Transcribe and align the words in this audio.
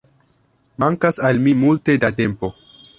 Mankas 0.83 1.21
al 1.29 1.43
mi 1.45 1.55
multe 1.63 1.99
da 2.07 2.15
tempo 2.23 2.55